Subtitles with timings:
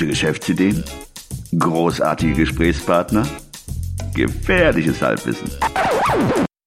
[0.00, 0.82] Gute Geschäftsideen?
[1.58, 3.28] Großartige Gesprächspartner?
[4.14, 5.50] Gefährliches Halbwissen.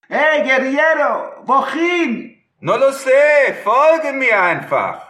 [0.07, 2.35] Hey, Guerriero, wohin?
[2.59, 5.01] No lo sé, folge mir einfach.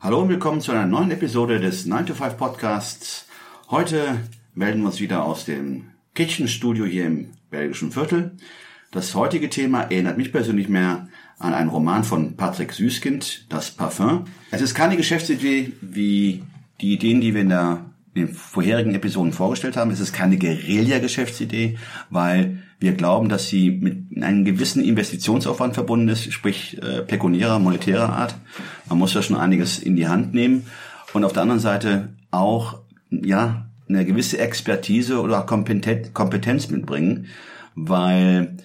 [0.00, 3.28] Hallo und willkommen zu einer neuen Episode des 9 to 5 Podcasts.
[3.70, 4.16] Heute
[4.54, 8.36] melden wir uns wieder aus dem Kitchen Studio hier im belgischen Viertel.
[8.90, 11.06] Das heutige Thema erinnert mich persönlich mehr
[11.40, 14.24] an einen Roman von Patrick Süßkind, Das Parfum.
[14.50, 16.42] Es ist keine Geschäftsidee wie
[16.80, 19.90] die Ideen, die wir in, der, in den vorherigen Episoden vorgestellt haben.
[19.90, 21.78] Es ist keine Guerilla-Geschäftsidee,
[22.10, 28.10] weil wir glauben, dass sie mit einem gewissen Investitionsaufwand verbunden ist, sprich äh, pekuniärer, monetärer
[28.10, 28.34] Art.
[28.88, 30.66] Man muss da schon einiges in die Hand nehmen.
[31.14, 32.80] Und auf der anderen Seite auch,
[33.10, 37.26] ja, eine gewisse Expertise oder Kompetenz mitbringen,
[37.74, 38.56] weil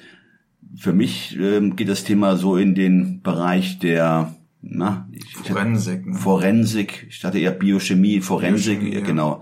[0.78, 6.06] für mich ähm, geht das Thema so in den Bereich der na, ich, Forensik.
[6.06, 6.18] Ne?
[6.18, 9.06] Forensik, ich dachte eher Biochemie, Forensik, Biochemie, ja.
[9.06, 9.42] genau.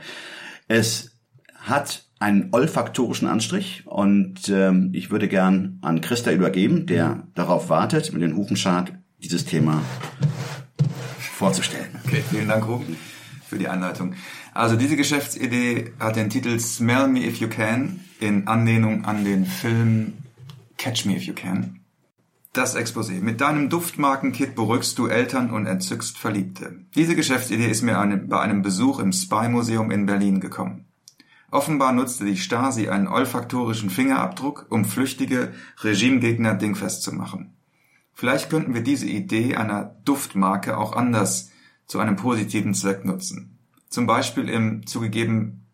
[0.67, 1.17] Es
[1.56, 8.14] hat einen olfaktorischen Anstrich und ähm, ich würde gern an Christa übergeben, der darauf wartet,
[8.14, 9.81] mit den Hufenschad dieses Thema
[11.20, 11.90] vorzustellen.
[12.06, 12.97] Okay, vielen Dank, Ruben,
[13.45, 14.16] für die Anleitung.
[14.53, 19.45] Also diese Geschäftsidee hat den Titel Smell Me If You Can in Anlehnung an den
[19.45, 20.14] Film
[20.84, 21.80] Catch Me If You Can.
[22.52, 23.22] Das Exposé.
[23.22, 26.81] Mit deinem Duftmarkenkit beruhigst du Eltern und entzückst Verliebte.
[26.94, 30.84] Diese Geschäftsidee ist mir eine, bei einem Besuch im Spy-Museum in Berlin gekommen.
[31.52, 37.53] Offenbar nutzte die Stasi einen olfaktorischen Fingerabdruck, um flüchtige Regimegegner dingfest zu machen.
[38.14, 41.50] Vielleicht könnten wir diese Idee einer Duftmarke auch anders
[41.88, 43.58] zu einem positiven Zweck nutzen.
[43.88, 45.66] Zum Beispiel im zugegeben,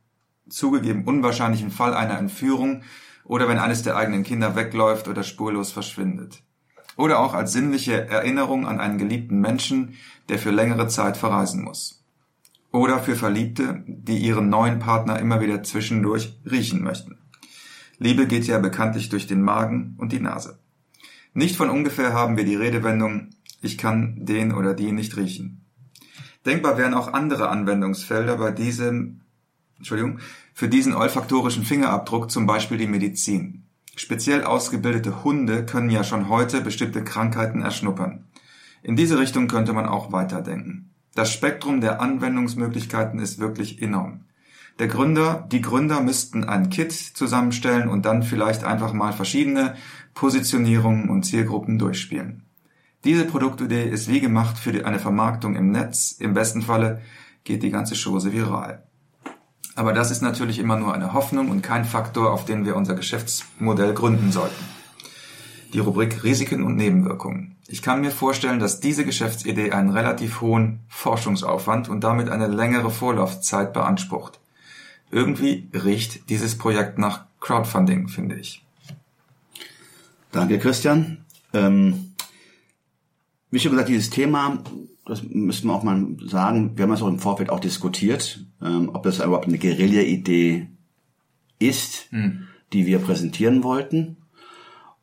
[0.50, 2.84] zugegeben unwahrscheinlichen Fall einer Entführung
[3.30, 6.42] oder wenn eines der eigenen Kinder wegläuft oder spurlos verschwindet.
[6.98, 9.94] Oder auch als sinnliche Erinnerung an einen geliebten Menschen,
[10.30, 12.04] der für längere Zeit verreisen muss.
[12.72, 17.20] Oder für Verliebte, die ihren neuen Partner immer wieder zwischendurch riechen möchten.
[18.00, 20.58] Liebe geht ja bekanntlich durch den Magen und die Nase.
[21.36, 23.30] Nicht von ungefähr haben wir die Redewendung,
[23.62, 25.66] ich kann den oder die nicht riechen.
[26.48, 29.22] Denkbar wären auch andere Anwendungsfelder bei diesem,
[29.80, 30.20] Entschuldigung,
[30.54, 33.64] für diesen olfaktorischen Fingerabdruck, zum Beispiel die Medizin.
[33.96, 38.26] Speziell ausgebildete Hunde können ja schon heute bestimmte Krankheiten erschnuppern.
[38.84, 40.92] In diese Richtung könnte man auch weiterdenken.
[41.16, 44.26] Das Spektrum der Anwendungsmöglichkeiten ist wirklich enorm.
[44.80, 49.76] Der Gründer, die Gründer müssten ein Kit zusammenstellen und dann vielleicht einfach mal verschiedene
[50.14, 52.44] Positionierungen und Zielgruppen durchspielen.
[53.04, 56.12] Diese Produktidee ist wie gemacht für eine Vermarktung im Netz.
[56.20, 57.02] Im besten Falle
[57.44, 58.84] geht die ganze Chose viral.
[59.80, 62.96] Aber das ist natürlich immer nur eine Hoffnung und kein Faktor, auf den wir unser
[62.96, 64.66] Geschäftsmodell gründen sollten.
[65.72, 67.56] Die Rubrik Risiken und Nebenwirkungen.
[67.66, 72.92] Ich kann mir vorstellen, dass diese Geschäftsidee einen relativ hohen Forschungsaufwand und damit eine längere
[72.92, 74.42] Vorlaufzeit beansprucht.
[75.12, 78.66] Irgendwie riecht dieses Projekt nach Crowdfunding, finde ich.
[80.34, 81.24] Danke, Christian.
[81.54, 82.09] Ähm,
[83.52, 84.60] wie schon gesagt, dieses Thema,
[85.06, 88.92] das müssen wir auch mal sagen, wir haben es auch im Vorfeld auch diskutiert, ähm,
[88.94, 90.68] ob das überhaupt eine Guerilla-Idee
[91.58, 92.48] ist, Hm.
[92.74, 94.18] die wir präsentieren wollten.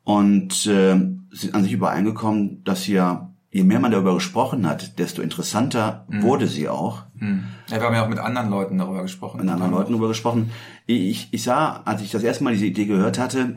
[0.04, 5.20] Und äh, sind an sich übereingekommen, dass ja, je mehr man darüber gesprochen hat, desto
[5.20, 7.02] interessanter wurde sie auch.
[7.18, 7.42] Hm.
[7.68, 9.40] Ja, wir haben ja auch mit anderen Leuten darüber gesprochen.
[9.40, 10.50] mit anderen Leuten darüber gesprochen.
[10.86, 13.56] Ich, ich sah, als ich das erste Mal diese Idee gehört hatte,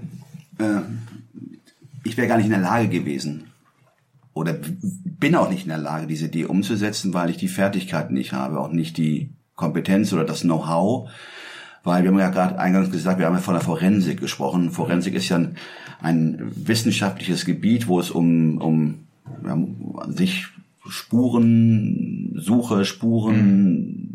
[0.58, 0.80] äh,
[2.04, 3.44] ich wäre gar nicht in der Lage gewesen
[4.40, 4.56] oder
[5.20, 8.60] bin auch nicht in der Lage, diese Idee umzusetzen, weil ich die Fertigkeiten nicht habe,
[8.60, 11.10] auch nicht die Kompetenz oder das Know-how.
[11.84, 14.72] Weil wir haben ja gerade eingangs gesagt, wir haben ja von der Forensik gesprochen.
[14.72, 15.56] Forensik ist ja ein,
[16.02, 19.08] ein wissenschaftliches Gebiet, wo es um, um
[19.46, 19.58] ja,
[20.08, 20.48] sich
[20.88, 24.09] Spuren, Suche, Spuren,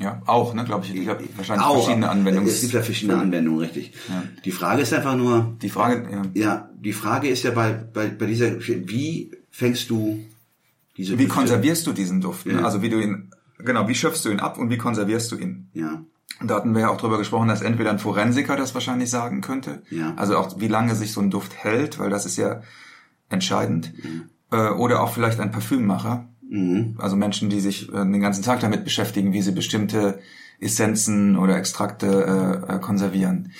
[0.00, 0.94] Ja, auch, ne, glaube ich.
[0.94, 2.50] Ich glaub, wahrscheinlich Auch, verschiedene Anwendungs.
[2.50, 3.92] Es gibt ja verschiedene Anwendungen, richtig.
[4.08, 4.24] Ja.
[4.44, 6.22] Die Frage ist einfach nur, Die Frage, ja.
[6.34, 10.18] ja, die Frage ist ja bei, bei, bei dieser, wie fängst du
[10.96, 11.34] diese Wie Düfte?
[11.38, 12.46] konservierst du diesen Duft?
[12.46, 12.54] Ne?
[12.54, 12.62] Ja.
[12.64, 15.68] Also wie du ihn, genau, wie schöpfst du ihn ab und wie konservierst du ihn?
[15.74, 16.02] Ja,
[16.40, 19.42] Und da hatten wir ja auch drüber gesprochen, dass entweder ein Forensiker das wahrscheinlich sagen
[19.42, 20.14] könnte, Ja.
[20.16, 22.62] also auch wie lange sich so ein Duft hält, weil das ist ja
[23.28, 23.92] entscheidend,
[24.50, 26.96] äh, oder auch vielleicht ein Parfümmacher, mhm.
[26.98, 30.20] also Menschen, die sich äh, den ganzen Tag damit beschäftigen, wie sie bestimmte
[30.60, 33.52] Essenzen oder Extrakte äh, äh, konservieren.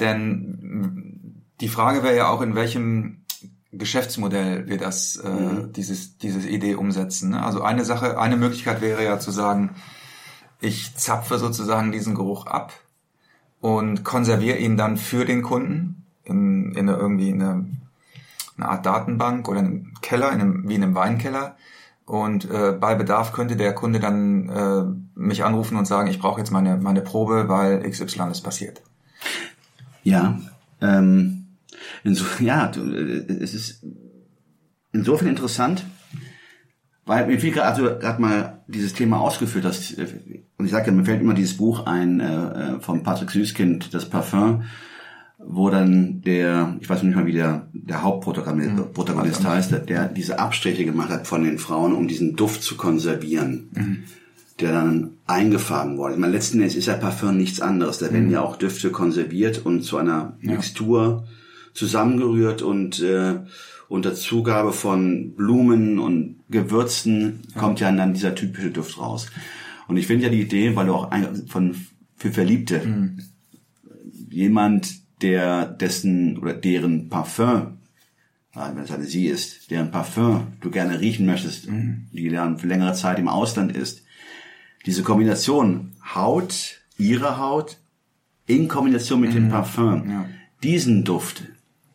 [0.00, 3.24] Denn mh, die Frage wäre ja auch, in welchem
[3.72, 5.72] Geschäftsmodell wir das, äh, Mhm.
[5.72, 7.30] dieses, diese Idee umsetzen.
[7.30, 7.42] Ne?
[7.42, 9.70] Also eine Sache, eine Möglichkeit wäre ja zu sagen,
[10.60, 12.72] ich zapfe sozusagen diesen Geruch ab
[13.60, 17.66] und konserviere ihn dann für den Kunden in, in eine, irgendwie in eine
[18.56, 21.56] eine Art Datenbank oder einen Keller, in einem, wie in einem Weinkeller.
[22.06, 26.38] Und äh, bei Bedarf könnte der Kunde dann äh, mich anrufen und sagen, ich brauche
[26.38, 28.82] jetzt meine, meine Probe, weil XY ist passiert.
[30.02, 30.38] Ja,
[30.82, 31.46] ähm,
[32.02, 33.84] inso, ja, du, äh, es ist
[34.92, 35.86] insofern interessant,
[37.06, 40.88] weil mir viel gerade, also gerade mal dieses Thema ausgeführt hast, äh, und ich sage
[40.88, 44.64] ja, mir fällt immer dieses Buch ein äh, von Patrick Süßkind, das Parfum,
[45.46, 48.92] wo dann der, ich weiß nicht mal, wie der, der Hauptprotagonist Mhm.
[48.92, 52.76] Protagonist heißt, der, der diese Abstriche gemacht hat von den Frauen, um diesen Duft zu
[52.76, 53.98] konservieren, Mhm.
[54.60, 56.14] der dann eingefangen wurde.
[56.14, 57.98] Ich meine, letzten Endes ist ja Parfum nichts anderes.
[57.98, 58.12] Da Mhm.
[58.14, 61.24] werden ja auch Düfte konserviert und zu einer Mixtur
[61.74, 63.34] zusammengerührt und äh,
[63.88, 69.26] unter Zugabe von Blumen und Gewürzen kommt ja dann dieser typische Duft raus.
[69.88, 71.74] Und ich finde ja die Idee, weil du auch ein, von
[72.16, 72.80] für Verliebte
[74.30, 77.78] jemand, der dessen oder deren Parfum,
[78.54, 81.66] ja, wenn es eine sie ist, deren Parfum du gerne riechen möchtest,
[82.12, 84.02] die dann für längere Zeit im Ausland ist,
[84.86, 87.78] diese Kombination Haut, ihre Haut,
[88.46, 90.26] in Kombination mit dem Parfum, Ja.
[90.62, 91.44] diesen Duft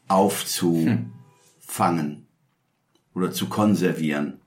[0.07, 1.05] aufzufangen
[3.13, 4.39] oder zu konservieren.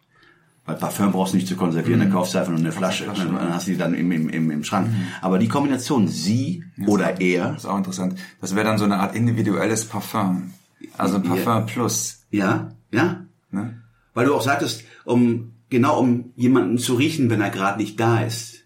[0.65, 3.25] Weil Parfum brauchst du nicht zu konservieren, dann kaufst du einfach nur eine Flasche, Flasche,
[3.25, 3.41] dann, ja.
[3.41, 4.89] dann hast du die dann im, im, im, im Schrank.
[5.21, 8.17] Aber die Kombination sie oder er, Das ist auch interessant.
[8.41, 10.53] Das wäre dann so eine Art individuelles Parfum.
[10.97, 11.61] Also ein Parfum Ja.
[11.63, 12.23] plus.
[12.31, 13.83] ja, ja, Ne?
[14.15, 18.21] Weil du auch sagtest, um genau um jemanden zu riechen, wenn er gerade nicht da
[18.21, 18.63] ist.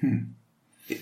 [0.00, 0.34] Hm.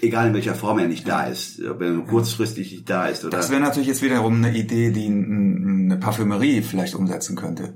[0.01, 3.25] Egal in welcher Form er nicht da ist, ob er nur kurzfristig nicht da ist
[3.25, 3.37] oder.
[3.37, 7.75] Das wäre natürlich jetzt wiederum eine Idee, die eine Parfümerie vielleicht umsetzen könnte.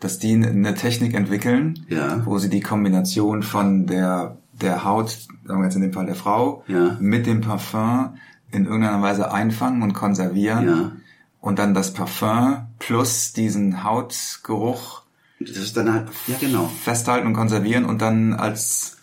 [0.00, 2.24] Dass die eine Technik entwickeln, Ja.
[2.24, 5.10] wo sie die Kombination von der, der Haut,
[5.44, 6.96] sagen wir jetzt in dem Fall der Frau, Ja.
[7.00, 8.14] mit dem Parfum
[8.50, 10.66] in irgendeiner Weise einfangen und konservieren.
[10.66, 10.92] Ja.
[11.40, 15.02] Und dann das Parfum plus diesen Hautgeruch
[15.38, 16.66] das ist dann halt, ja genau.
[16.82, 18.98] festhalten und konservieren und dann als,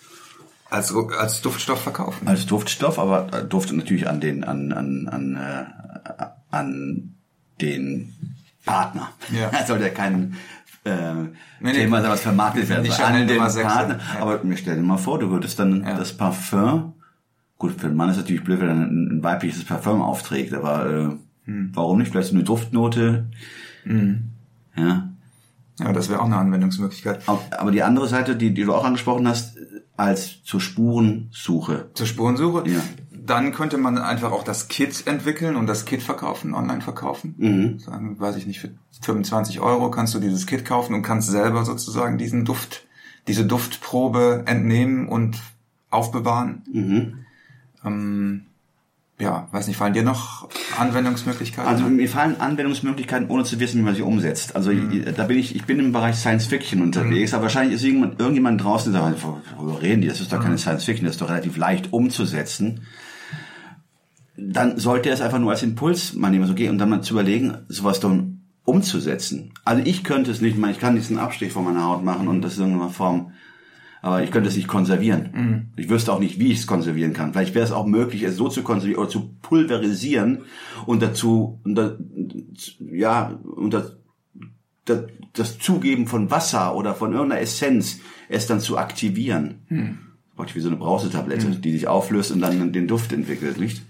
[0.70, 2.28] als, als Duftstoff verkaufen.
[2.28, 7.16] Als Duftstoff, aber äh, Duft natürlich an den, an, an, an, äh, an
[7.60, 8.14] den
[8.66, 9.10] Partner.
[9.32, 9.50] Ja.
[9.62, 10.36] Es sollte ja kein
[10.88, 11.14] äh,
[11.60, 13.06] nee, Thema sein, was vermarktet werden soll.
[13.06, 14.00] An den Partner.
[14.16, 14.22] ja.
[14.22, 15.98] Aber mir stell dir mal vor, du würdest dann Ja.
[15.98, 16.94] das Parfum,
[17.58, 20.86] gut, für den Mann ist natürlich blöd, wenn er ein, ein weibliches Parfum aufträgt, aber
[20.90, 21.10] äh,
[21.46, 21.72] Hm.
[21.74, 22.12] warum nicht?
[22.12, 23.28] Vielleicht so eine Duftnote.
[24.76, 25.10] Ja.
[25.80, 27.22] Ja, das wäre auch eine Anwendungsmöglichkeit.
[27.28, 29.58] Aber die andere Seite, die, die du auch angesprochen hast,
[29.96, 31.90] als zur Spurensuche.
[31.94, 32.70] Zur Spurensuche.
[32.70, 32.80] Ja.
[33.28, 37.36] Dann könnte man einfach auch das Kit entwickeln und das Kit verkaufen, online verkaufen.
[37.38, 37.80] Mhm.
[37.80, 38.70] Sagen, weiß ich nicht, für
[39.02, 42.86] 25 Euro kannst du dieses Kit kaufen und kannst selber sozusagen diesen Duft,
[43.28, 45.38] diese Duftprobe entnehmen und
[45.90, 46.64] aufbewahren.
[46.72, 47.14] Mhm.
[47.86, 48.42] Ähm,
[49.20, 50.48] ja, weiß nicht, fallen dir noch
[50.78, 51.68] Anwendungsmöglichkeiten?
[51.70, 54.56] Also mir fallen Anwendungsmöglichkeiten, ohne zu wissen, wie man sie umsetzt.
[54.56, 57.84] Also ich- da bin ich, ich bin im Bereich Science Fiction unterwegs, aber wahrscheinlich ist
[57.84, 59.24] irgendjemand, irgendjemand draußen, der sagt,
[59.58, 60.08] worüber reden die?
[60.08, 62.82] Das ist doch keine Science Fiction, das ist doch relativ leicht umzusetzen.
[64.38, 67.02] Dann sollte er es einfach nur als Impuls mal nehmen, so gehen und dann mal
[67.02, 69.54] zu überlegen, sowas dann umzusetzen.
[69.66, 72.58] Also ich könnte es nicht, ich kann diesen Abstich von meiner Haut machen und das
[72.58, 73.32] in irgendeiner Form
[74.02, 75.72] aber ich könnte es nicht konservieren.
[75.76, 77.34] Ich wüsste auch nicht, wie ich es konservieren kann.
[77.34, 80.44] Vielleicht wäre es auch möglich, es so zu konservieren oder zu pulverisieren
[80.86, 81.98] und dazu, unter,
[82.80, 83.98] ja, unter
[84.86, 85.04] das,
[85.34, 89.66] das Zugeben von Wasser oder von irgendeiner Essenz, es dann zu aktivieren.
[89.68, 89.98] Hm.
[90.38, 93.82] Praktisch wie so eine Brausetablette, die sich auflöst und dann den Duft entwickelt, nicht?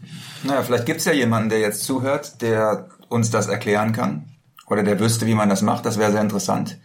[0.43, 4.25] Naja, vielleicht gibt's ja jemanden, der jetzt zuhört, der uns das erklären kann.
[4.65, 5.85] Oder der wüsste, wie man das macht.
[5.85, 6.77] Das wäre sehr interessant.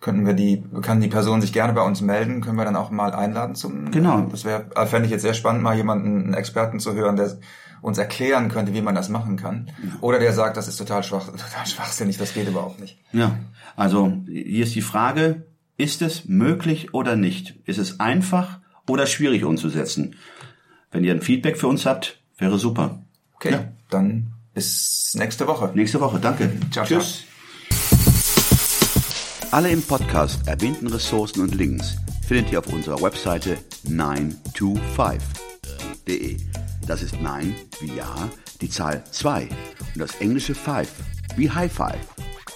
[0.00, 2.90] Könnten wir die, kann die Person sich gerne bei uns melden, können wir dann auch
[2.90, 3.90] mal einladen zum.
[3.90, 4.20] Genau.
[4.30, 7.38] Das wäre, fände ich jetzt sehr spannend, mal jemanden, einen Experten zu hören, der
[7.82, 9.70] uns erklären könnte, wie man das machen kann.
[10.00, 12.98] Oder der sagt, das ist total schwach, total schwachsinnig, das geht überhaupt nicht.
[13.12, 13.38] Ja,
[13.76, 15.46] also hier ist die Frage,
[15.76, 17.56] ist es möglich oder nicht?
[17.64, 20.16] Ist es einfach oder schwierig umzusetzen?
[20.90, 23.02] Wenn ihr ein Feedback für uns habt, wäre super.
[23.34, 23.64] Okay, Ja.
[23.90, 25.70] dann bis nächste Woche.
[25.74, 26.50] Nächste Woche, danke.
[26.70, 27.24] Ciao, Tschüss.
[29.50, 33.56] Alle im Podcast erwähnten Ressourcen und Links findet ihr auf unserer Webseite
[33.88, 36.36] 925.de.
[36.86, 38.28] Das ist 9 wie Ja,
[38.60, 39.48] die Zahl 2
[39.94, 40.88] und das englische 5
[41.36, 41.98] wie High Five.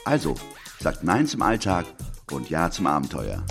[0.05, 0.35] Also,
[0.81, 1.87] sagt Nein zum Alltag
[2.31, 3.43] und Ja zum Abenteuer.